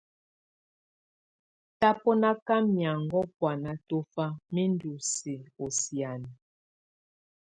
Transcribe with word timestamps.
Tabɔnaka 1.79 2.55
mɛaŋɔ́ 2.73 3.23
buana 3.37 3.71
tɔfá 3.87 4.25
mi 4.53 4.63
ndú 4.73 4.91
si 5.11 5.33
ɔ 5.63 5.65
sianə. 5.79 6.29